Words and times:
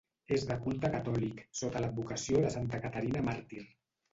És 0.35 0.45
de 0.51 0.55
culte 0.61 0.89
catòlic, 0.95 1.43
sota 1.61 1.83
l'advocació 1.85 2.43
de 2.47 2.51
Santa 2.57 2.81
Caterina 2.87 3.25
Màrtir. 3.29 3.67